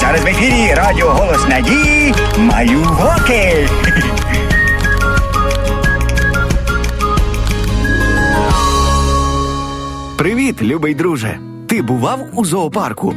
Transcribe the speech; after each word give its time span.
зараз 0.00 0.24
в 0.24 0.26
ефірі 0.26 0.74
Радіо 0.74 1.10
Голос 1.10 1.48
Надії 1.48 2.14
Маю 2.38 2.78
Воки. 2.78 3.68
Привіт, 10.16 10.62
любий 10.62 10.94
друже. 10.94 11.38
Ти 11.66 11.82
бував 11.82 12.26
у 12.34 12.44
зоопарку? 12.44 13.14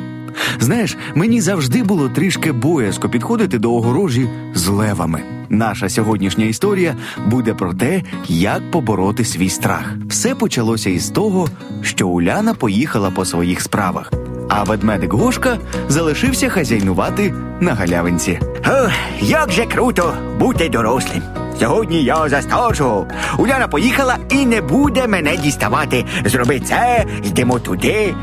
Знаєш, 0.59 0.97
мені 1.15 1.41
завжди 1.41 1.83
було 1.83 2.09
трішки 2.09 2.51
боязко 2.51 3.09
підходити 3.09 3.59
до 3.59 3.73
огорожі 3.73 4.29
з 4.53 4.67
левами. 4.67 5.21
Наша 5.49 5.89
сьогоднішня 5.89 6.45
історія 6.45 6.95
буде 7.25 7.53
про 7.53 7.73
те, 7.73 8.03
як 8.27 8.71
побороти 8.71 9.25
свій 9.25 9.49
страх. 9.49 9.93
Все 10.07 10.35
почалося 10.35 10.89
із 10.89 11.09
того, 11.09 11.47
що 11.81 12.07
Уляна 12.07 12.53
поїхала 12.53 13.11
по 13.11 13.25
своїх 13.25 13.61
справах, 13.61 14.13
а 14.55 14.63
ведмедик 14.63 15.13
Гошка 15.13 15.57
залишився 15.87 16.49
хазяйнувати 16.49 17.33
на 17.59 17.73
галявинці. 17.73 18.39
О, 18.67 18.89
як 19.21 19.51
же 19.51 19.65
круто 19.65 20.13
бути 20.39 20.69
дорослим. 20.69 21.21
Сьогодні 21.59 22.03
я 22.03 22.29
за 22.29 22.41
старшого. 22.41 23.07
Уляна 23.37 23.67
поїхала 23.67 24.17
і 24.29 24.45
не 24.45 24.61
буде 24.61 25.07
мене 25.07 25.37
діставати. 25.37 26.05
Зроби 26.25 26.59
це, 26.59 27.05
йдемо 27.23 27.59
туди. 27.59 28.15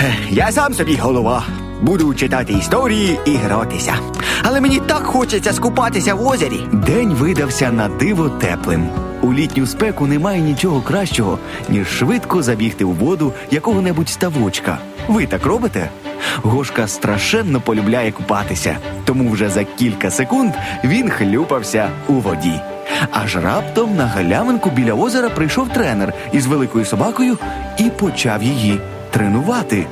Е, 0.00 0.14
Я 0.30 0.52
сам 0.52 0.74
собі 0.74 0.96
голова. 0.96 1.42
Буду 1.82 2.14
читати 2.14 2.52
історії 2.52 3.18
і 3.26 3.36
гратися. 3.36 3.94
Але 4.42 4.60
мені 4.60 4.80
так 4.80 5.02
хочеться 5.02 5.52
скупатися 5.52 6.14
в 6.14 6.26
озері. 6.26 6.60
День 6.72 7.14
видався 7.14 7.70
на 7.72 7.88
диво 7.88 8.28
теплим. 8.28 8.88
У 9.22 9.32
літню 9.34 9.66
спеку 9.66 10.06
немає 10.06 10.40
нічого 10.40 10.80
кращого, 10.80 11.38
ніж 11.68 11.88
швидко 11.88 12.42
забігти 12.42 12.84
у 12.84 12.92
воду 12.92 13.32
якого-небудь 13.50 14.08
ставочка. 14.08 14.78
Ви 15.08 15.26
так 15.26 15.46
робите? 15.46 15.88
Гошка 16.42 16.88
страшенно 16.88 17.60
полюбляє 17.60 18.12
купатися, 18.12 18.76
тому 19.04 19.30
вже 19.30 19.48
за 19.48 19.64
кілька 19.64 20.10
секунд 20.10 20.52
він 20.84 21.10
хлюпався 21.10 21.90
у 22.08 22.12
воді. 22.12 22.60
Аж 23.10 23.36
раптом 23.36 23.96
на 23.96 24.06
галявинку 24.06 24.70
біля 24.70 24.92
озера 24.92 25.28
прийшов 25.28 25.68
тренер 25.68 26.12
із 26.32 26.46
великою 26.46 26.84
собакою 26.84 27.38
і 27.78 27.90
почав 27.90 28.42
її 28.42 28.80
тренувати. 29.10 29.86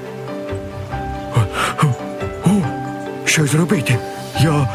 Що 3.24 3.46
зробити? 3.46 3.98
Я 4.40 4.68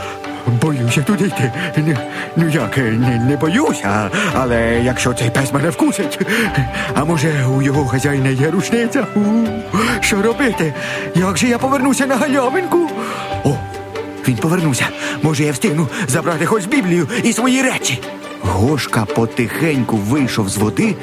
боюся 0.47 1.01
туди 1.01 1.25
йти. 1.25 1.51
Ну 2.35 2.49
як, 2.49 2.77
не, 2.77 3.25
не 3.29 3.37
боюся, 3.37 4.09
але 4.33 4.81
якщо 4.83 5.13
цей 5.13 5.29
пес 5.29 5.53
мене 5.53 5.69
вкусить, 5.69 6.19
а 6.95 7.05
може 7.05 7.45
у 7.57 7.61
його 7.61 7.85
хазяїна 7.87 8.29
є 8.29 8.51
рушниця? 8.51 9.05
У, 9.15 9.19
що 10.01 10.21
робити? 10.21 10.73
Як 11.15 11.37
же 11.37 11.47
я 11.47 11.57
повернуся 11.57 12.05
на 12.05 12.15
галявинку? 12.15 12.89
О, 13.43 13.55
він 14.27 14.35
повернувся. 14.35 14.85
Може, 15.21 15.43
я 15.43 15.51
встигну 15.51 15.87
забрати 16.07 16.45
хоч 16.45 16.65
Біблію 16.65 17.07
і 17.23 17.33
свої 17.33 17.61
речі. 17.61 18.01
Гошка 18.41 19.05
потихеньку 19.05 19.97
вийшов 19.97 20.49
з 20.49 20.57
води 20.57 20.95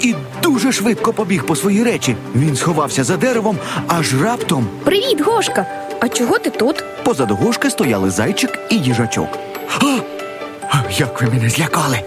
і 0.00 0.14
дуже 0.42 0.72
швидко 0.72 1.12
побіг 1.12 1.44
по 1.44 1.56
свої 1.56 1.84
речі. 1.84 2.16
Він 2.34 2.56
сховався 2.56 3.04
за 3.04 3.16
деревом, 3.16 3.58
аж 3.88 4.22
раптом 4.22 4.66
Привіт, 4.84 5.20
Гошка! 5.20 5.66
А 6.00 6.08
чого 6.08 6.38
ти 6.38 6.50
тут? 6.50 6.84
позаду 7.04 7.34
Гошки 7.36 7.70
стояли 7.70 8.10
зайчик 8.10 8.58
і 8.70 8.76
їжачок. 8.76 9.38
А, 9.80 10.76
Як 10.98 11.22
ви 11.22 11.28
мене 11.28 11.50
злякали? 11.50 12.00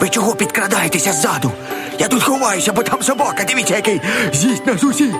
Ви 0.00 0.08
чого 0.08 0.34
підкрадаєтеся 0.34 1.12
ззаду? 1.12 1.52
Я 1.98 2.08
тут 2.08 2.22
ховаюся, 2.22 2.72
бо 2.72 2.82
там 2.82 3.02
собака, 3.02 3.44
дивіться, 3.48 3.76
який 3.76 4.00
з'їсть 4.32 4.66
нас 4.66 4.84
усіх. 4.84 5.14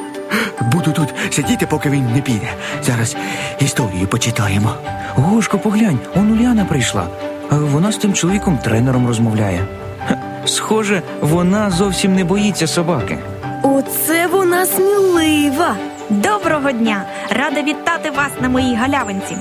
Буду 0.61 0.93
тут 0.93 1.09
сидіти, 1.31 1.67
поки 1.67 1.91
він 1.91 2.12
не 2.15 2.20
піде. 2.20 2.48
Зараз 2.83 3.17
історію 3.61 4.06
почитаємо. 4.06 4.75
Гошко, 5.15 5.59
поглянь, 5.59 5.98
он 6.17 6.33
Уляна 6.33 6.65
прийшла. 6.65 7.06
Е, 7.53 7.55
Вона 7.56 7.93
з 7.93 7.97
тим 7.97 8.15
чоловіком 8.15 8.59
тренером 8.59 9.06
розмовляє. 9.06 9.66
Ха, 10.09 10.16
Схоже, 10.47 11.03
вона 11.21 11.71
зовсім 11.71 12.15
не 12.15 12.25
боїться 12.25 12.66
собаки. 12.66 13.19
Оце 13.62 14.27
вона 14.27 14.66
смілива. 14.66 15.77
Доброго 16.11 16.73
дня! 16.73 17.05
Рада 17.31 17.63
вітати 17.63 18.11
вас 18.11 18.31
на 18.41 18.49
моїй 18.49 18.75
галявинці. 18.75 19.37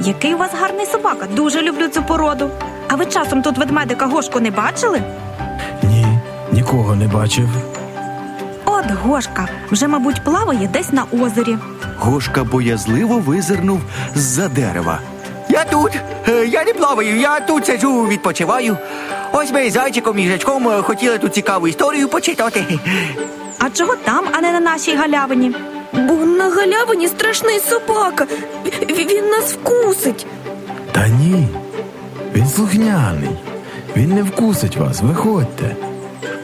Який 0.00 0.34
у 0.34 0.38
вас 0.38 0.50
гарний 0.60 0.86
собака, 0.86 1.26
дуже 1.36 1.62
люблю 1.62 1.88
цю 1.88 2.02
породу. 2.02 2.50
А 2.88 2.94
ви 2.94 3.06
часом 3.06 3.42
тут 3.42 3.58
ведмедика 3.58 4.06
Гошку 4.06 4.40
не 4.40 4.50
бачили? 4.50 5.02
Ні, 5.82 6.06
нікого 6.52 6.96
не 6.96 7.08
бачив. 7.08 7.48
От 8.64 8.84
Гошка 8.90 9.48
вже, 9.70 9.88
мабуть, 9.88 10.24
плаває 10.24 10.68
десь 10.72 10.92
на 10.92 11.04
озері. 11.22 11.56
Гошка 11.98 12.44
боязливо 12.44 13.18
визирнув 13.18 13.80
з-за 14.14 14.48
дерева. 14.48 14.98
Я 15.48 15.64
тут. 15.64 15.92
Е, 16.28 16.46
Я 16.46 16.64
не 16.64 16.72
плаваю, 16.72 17.16
я 17.20 17.40
тут 17.40 17.66
сиджу, 17.66 18.06
відпочиваю. 18.06 18.76
Ось 19.32 19.52
ми 19.52 19.70
з 19.70 19.72
зайчиком 19.72 20.18
і 20.18 20.22
їжачком 20.22 20.68
е, 20.68 20.82
хотіли 20.82 21.18
тут 21.18 21.34
цікаву 21.34 21.68
історію 21.68 22.08
почитати. 22.08 22.64
А 23.58 23.70
чого 23.70 23.96
там, 23.96 24.24
а 24.32 24.40
не 24.40 24.52
на 24.52 24.60
нашій 24.60 24.96
галявині? 24.96 25.54
Бо 25.92 26.12
на 26.14 26.50
галявині 26.50 27.08
страшний 27.08 27.60
собака. 27.60 28.26
Він 28.88 29.28
нас 29.28 29.52
вкусить. 29.52 30.26
Та 30.92 31.08
ні. 31.08 31.48
Він 32.34 32.48
слухняний. 32.48 33.30
Він 33.96 34.14
не 34.14 34.22
вкусить 34.22 34.76
вас, 34.76 35.00
виходьте. 35.02 35.76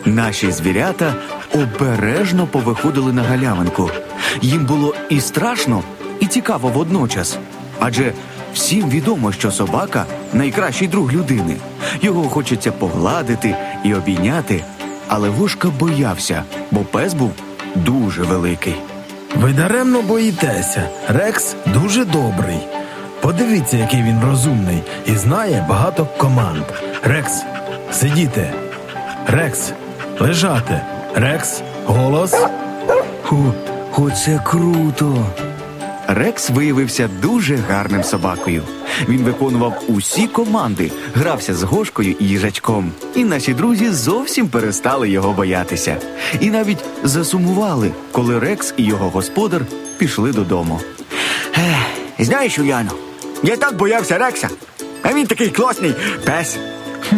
Наші 0.04 0.52
звірята 0.52 1.14
обережно 1.54 2.46
повиходили 2.46 3.12
на 3.12 3.22
галявинку. 3.22 3.90
Їм 4.42 4.66
було 4.66 4.94
і 5.08 5.20
страшно, 5.20 5.82
і 6.20 6.26
цікаво 6.26 6.68
водночас. 6.68 7.38
Адже 7.80 8.12
всім 8.54 8.90
відомо, 8.90 9.32
що 9.32 9.50
собака 9.50 10.04
найкращий 10.32 10.88
друг 10.88 11.12
людини. 11.12 11.56
Його 12.02 12.22
хочеться 12.22 12.72
погладити 12.72 13.56
і 13.84 13.94
обійняти. 13.94 14.64
Але 15.08 15.28
Гошка 15.28 15.68
боявся, 15.78 16.44
бо 16.70 16.80
пес 16.80 17.14
був 17.14 17.30
дуже 17.74 18.22
великий. 18.22 18.74
Ви 19.36 19.52
даремно 19.52 20.02
боїтеся. 20.02 20.88
Рекс 21.08 21.56
дуже 21.66 22.04
добрий. 22.04 22.58
Подивіться, 23.20 23.76
який 23.76 24.02
він 24.02 24.20
розумний 24.30 24.82
і 25.06 25.16
знає 25.16 25.66
багато 25.68 26.06
команд. 26.18 26.62
Рекс, 27.02 27.42
сидіти. 27.92 28.50
Рекс, 29.26 29.72
лежати. 30.20 30.80
Рекс, 31.14 31.62
голос. 31.86 32.34
О, 33.32 33.52
оце 33.98 34.40
круто. 34.44 35.26
Рекс 36.08 36.50
виявився 36.50 37.10
дуже 37.22 37.56
гарним 37.56 38.04
собакою. 38.04 38.62
Він 39.08 39.22
виконував 39.22 39.82
усі 39.88 40.26
команди, 40.26 40.90
грався 41.14 41.54
з 41.54 41.62
Гошкою 41.62 42.14
і 42.20 42.24
їжачком. 42.24 42.92
І 43.14 43.24
наші 43.24 43.54
друзі 43.54 43.90
зовсім 43.90 44.48
перестали 44.48 45.10
його 45.10 45.32
боятися. 45.32 45.96
І 46.40 46.50
навіть 46.50 46.84
засумували, 47.04 47.92
коли 48.12 48.38
Рекс 48.38 48.74
і 48.76 48.84
його 48.84 49.10
господар 49.10 49.62
пішли 49.98 50.32
додому. 50.32 50.80
Ех, 51.54 51.76
Знаєш, 52.18 52.58
Уляно, 52.58 52.90
я 53.42 53.56
так 53.56 53.76
боявся 53.76 54.18
Рекса, 54.18 54.48
а 55.02 55.12
він 55.12 55.26
такий 55.26 55.48
класний 55.48 55.94
пес. 56.24 56.56
Хм, 57.10 57.16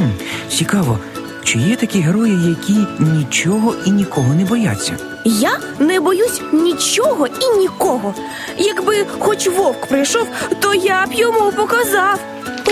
цікаво, 0.50 0.98
чи 1.46 1.58
є 1.58 1.76
такі 1.76 2.00
герої, 2.00 2.48
які 2.48 2.86
нічого 2.98 3.74
і 3.84 3.90
нікого 3.90 4.34
не 4.34 4.44
бояться? 4.44 4.96
Я 5.24 5.58
не 5.78 6.00
боюсь 6.00 6.40
нічого 6.52 7.26
і 7.26 7.58
нікого. 7.58 8.14
Якби 8.58 9.06
хоч 9.18 9.48
вовк 9.48 9.86
прийшов, 9.86 10.26
то 10.60 10.74
я 10.74 11.06
б 11.06 11.12
йому 11.12 11.52
показав. 11.52 12.20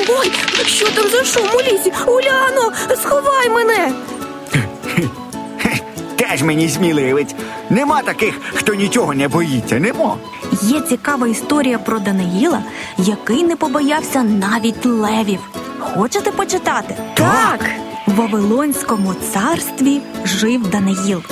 Ой, 0.09 0.33
що 0.67 0.91
там 0.91 1.05
за 1.09 1.25
шум 1.25 1.47
у 1.55 1.61
лісі? 1.61 1.93
Уляно, 2.07 2.73
сховай 3.03 3.49
мене. 3.49 3.93
Теж 6.17 6.43
мені 6.43 6.69
сміливець. 6.69 7.34
Нема 7.71 8.03
таких, 8.03 8.41
хто 8.55 8.75
нічого 8.75 9.15
не 9.15 9.29
боїться, 9.29 9.81
нема. 9.81 10.17
Є 10.63 10.81
цікава 10.81 11.28
історія 11.28 11.78
про 11.78 11.98
Даниїла, 11.98 12.63
який 12.98 13.43
не 13.43 13.57
побоявся 13.57 14.22
навіть 14.22 14.87
левів. 14.87 15.41
Хочете 15.78 16.31
почитати? 16.33 16.97
Так. 17.15 17.60
В 17.60 17.84
Вавилонському 18.16 19.15
царстві 19.33 20.01
жив 20.25 20.71
Даниїл. 20.71 21.22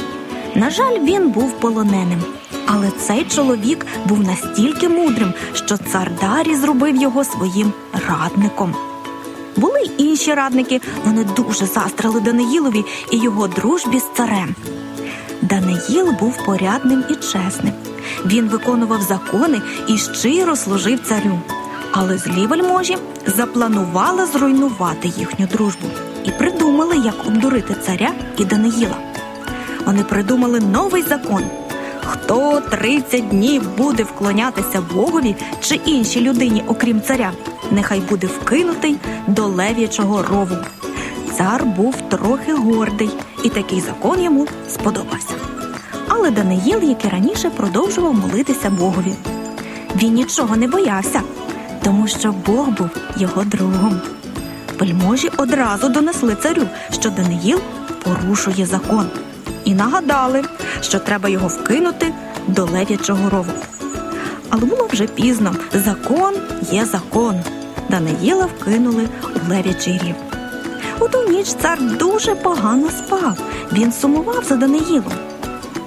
На 0.55 0.71
жаль, 0.71 0.99
він 0.99 1.31
був 1.31 1.53
полоненим. 1.53 2.23
Але 2.67 2.91
цей 2.91 3.25
чоловік 3.25 3.87
був 4.09 4.21
настільки 4.21 4.89
мудрим, 4.89 5.33
що 5.53 5.77
цар 5.77 6.11
Дарій 6.21 6.55
зробив 6.55 6.97
його 6.97 7.25
своїм 7.25 7.73
радником. 8.09 8.75
Були 9.57 9.81
й 9.81 9.91
інші 9.99 10.35
радники, 10.35 10.81
вони 11.05 11.25
дуже 11.25 11.67
застрали 11.67 12.21
Даниїлові 12.21 12.85
і 13.11 13.19
його 13.19 13.49
дружбі 13.49 13.99
з 13.99 14.05
царем. 14.17 14.55
Даниїл 15.43 16.11
був 16.21 16.45
порядним 16.47 17.05
і 17.11 17.15
чесним. 17.15 17.73
Він 18.27 18.49
виконував 18.49 19.03
закони 19.03 19.63
і 19.89 19.99
щиро 19.99 20.57
служив 20.57 21.01
царю. 21.05 21.41
Але 21.93 22.19
злі 22.19 22.47
вельможі 22.47 22.97
запланували 23.27 24.27
зруйнувати 24.27 25.09
їхню 25.09 25.47
дружбу 25.47 25.89
і 26.25 26.31
придумали, 26.31 26.97
як 26.97 27.27
обдурити 27.27 27.75
царя 27.75 28.11
і 28.39 28.45
Даниїла. 28.45 28.97
Вони 29.87 30.05
придумали 30.05 30.61
новий 30.61 31.03
закон. 31.03 31.43
Хто 32.05 32.61
30 32.71 33.29
днів 33.29 33.77
буде 33.77 34.03
вклонятися 34.03 34.83
Богові 34.95 35.37
чи 35.61 35.75
іншій 35.75 36.21
людині, 36.21 36.65
окрім 36.67 37.03
царя, 37.03 37.33
нехай 37.71 38.01
буде 38.01 38.27
вкинутий 38.27 38.97
до 39.27 39.47
лев'ячого 39.47 40.23
рову. 40.23 40.57
Цар 41.37 41.65
був 41.65 41.95
трохи 42.09 42.55
гордий, 42.55 43.11
і 43.45 43.49
такий 43.49 43.81
закон 43.81 44.23
йому 44.23 44.47
сподобався. 44.69 45.35
Але 46.09 46.31
Даниїл, 46.31 46.83
як 46.83 47.05
і 47.05 47.09
раніше, 47.09 47.51
продовжував 47.51 48.15
молитися 48.15 48.71
Богові. 48.71 49.15
Він 49.97 50.15
нічого 50.15 50.57
не 50.57 50.69
боявся, 50.69 51.23
тому 51.83 52.09
що 52.09 52.35
Бог 52.47 52.69
був 52.69 52.91
його 53.17 53.45
другом. 53.45 54.01
Вельможі 54.79 55.31
одразу 55.37 55.89
донесли 55.89 56.37
царю, 56.43 56.63
що 56.91 57.11
Даниїл 57.11 57.61
порушує 58.03 58.67
закон, 58.67 59.07
і 59.65 59.75
нагадали, 59.75 60.43
що 60.81 60.99
треба 60.99 61.29
його 61.29 61.49
вкинути 61.49 62.13
до 62.47 62.65
лев'ячого 62.65 63.31
рову. 63.31 63.53
Але 64.51 64.65
було 64.65 64.89
вже 64.93 65.07
пізно. 65.07 65.55
Закон 65.73 66.35
є 66.73 66.85
закон. 66.85 67.41
Даниїла 67.91 68.47
вкинули 68.47 69.09
у 69.47 69.51
лев'ячий 69.51 70.01
рів. 70.05 70.15
У 71.01 71.09
ту 71.09 71.29
ніч 71.29 71.47
цар 71.47 71.79
дуже 71.99 72.35
погано 72.35 72.91
спав. 72.91 73.39
Він 73.73 73.93
сумував 73.93 74.45
за 74.45 74.57
Даниїлом. 74.57 75.13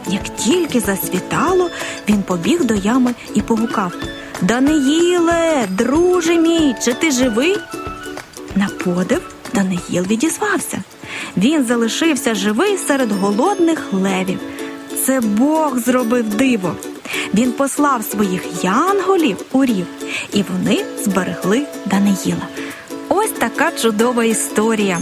Як 0.07 0.23
тільки 0.35 0.79
засвітало, 0.79 1.69
він 2.09 2.23
побіг 2.23 2.65
до 2.65 2.73
ями 2.73 3.13
і 3.33 3.41
погукав 3.41 3.93
Даниїле, 4.41 5.67
друже 5.69 6.35
мій, 6.37 6.75
чи 6.83 6.93
ти 6.93 7.11
живий? 7.11 7.57
На 8.55 8.67
подив 8.83 9.21
Даниїл 9.53 10.03
відізвався. 10.07 10.83
Він 11.37 11.65
залишився 11.65 12.35
живий 12.35 12.77
серед 12.77 13.11
голодних 13.11 13.93
левів. 13.93 14.39
Це 15.05 15.21
Бог 15.21 15.79
зробив 15.79 16.29
диво. 16.29 16.75
Він 17.33 17.51
послав 17.51 18.03
своїх 18.03 18.63
янголів 18.63 19.37
у 19.51 19.65
рів, 19.65 19.85
і 20.33 20.43
вони 20.53 20.85
зберегли 21.03 21.61
Даниїла. 21.85 22.47
Ось 23.09 23.31
така 23.31 23.71
чудова 23.71 24.23
історія. 24.23 24.99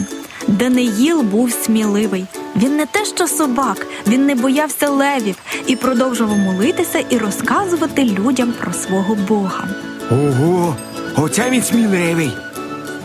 Даниїл 0.48 1.22
був 1.22 1.52
сміливий. 1.52 2.26
Він 2.56 2.76
не 2.76 2.86
те, 2.86 3.06
що 3.06 3.28
собак, 3.28 3.88
він 4.08 4.26
не 4.26 4.36
боявся 4.36 4.90
левів 4.90 5.36
і 5.68 5.76
продовжував 5.76 6.38
молитися 6.38 7.00
і 7.10 7.18
розказувати 7.18 8.04
людям 8.04 8.54
про 8.60 8.74
свого 8.74 9.16
Бога. 9.16 9.68
Ого, 10.12 10.76
оце 11.16 11.50
він 11.50 11.64
сміливий. 11.64 12.32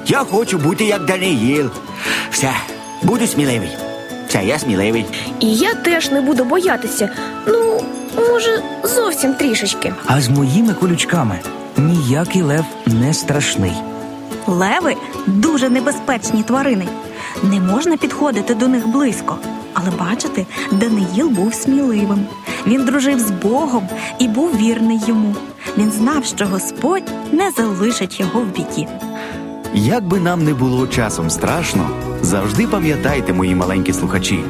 Я 0.08 0.18
хочу 0.24 0.58
бути 0.58 0.84
як 0.84 1.04
Даниїл. 1.04 1.70
Все, 2.30 2.52
буду 3.02 3.26
сміливий. 3.26 3.70
Все, 4.28 4.44
я 4.44 4.58
сміливий. 4.58 5.04
І 5.40 5.54
я 5.54 5.74
теж 5.74 6.10
не 6.10 6.20
буду 6.20 6.44
боятися. 6.44 7.10
Ну, 7.46 7.80
може, 8.30 8.62
зовсім 8.84 9.34
трішечки. 9.34 9.94
А 10.06 10.20
з 10.20 10.28
моїми 10.28 10.74
колючками 10.74 11.38
ніякий 11.76 12.42
лев 12.42 12.64
не 12.86 13.14
страшний. 13.14 13.72
Леви 14.46 14.96
дуже 15.26 15.68
небезпечні 15.68 16.42
тварини. 16.42 16.88
Не 17.42 17.60
можна 17.60 17.96
підходити 17.96 18.54
до 18.54 18.68
них 18.68 18.88
близько. 18.88 19.36
Але 19.74 19.90
бачите, 19.90 20.46
Даниїл 20.72 21.28
був 21.28 21.54
сміливим. 21.54 22.26
Він 22.66 22.84
дружив 22.84 23.20
з 23.20 23.30
Богом 23.30 23.88
і 24.18 24.28
був 24.28 24.56
вірний 24.56 25.00
йому. 25.06 25.34
Він 25.78 25.92
знав, 25.92 26.24
що 26.24 26.46
Господь 26.46 27.10
не 27.32 27.50
залишить 27.50 28.20
його 28.20 28.40
в 28.40 28.44
біді. 28.44 28.88
Як 29.74 30.04
би 30.04 30.20
нам 30.20 30.44
не 30.44 30.54
було 30.54 30.86
часом 30.86 31.30
страшно, 31.30 31.88
завжди 32.22 32.66
пам'ятайте, 32.66 33.32
мої 33.32 33.54
маленькі 33.54 33.92
слухачі, 33.92 34.40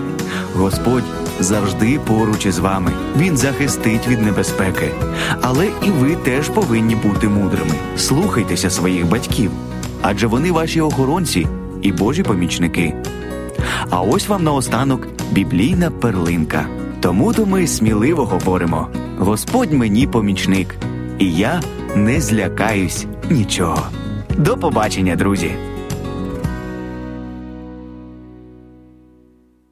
Господь 0.54 1.04
завжди 1.40 1.98
поруч 1.98 2.46
із 2.46 2.58
вами. 2.58 2.92
Він 3.16 3.36
захистить 3.36 4.08
від 4.08 4.22
небезпеки. 4.22 4.90
Але 5.42 5.66
і 5.66 5.90
ви 5.90 6.16
теж 6.16 6.48
повинні 6.48 6.94
бути 6.94 7.28
мудрими. 7.28 7.74
Слухайтеся 7.96 8.70
своїх 8.70 9.08
батьків, 9.08 9.50
адже 10.02 10.26
вони 10.26 10.52
ваші 10.52 10.80
охоронці 10.80 11.46
і 11.82 11.92
Божі 11.92 12.22
помічники. 12.22 12.94
А 13.90 14.00
ось 14.00 14.28
вам 14.28 14.44
наостанок 14.44 15.06
біблійна 15.30 15.90
перлинка. 15.90 16.66
Тому 17.00 17.32
то 17.32 17.46
ми 17.46 17.66
сміливо 17.66 18.24
говоримо: 18.24 18.88
Господь 19.18 19.72
мені 19.72 20.06
помічник, 20.06 20.74
і 21.18 21.32
я 21.32 21.62
не 21.96 22.20
злякаюсь 22.20 23.06
нічого. 23.30 23.82
До 24.38 24.56
побачення, 24.56 25.16
друзі! 25.16 25.67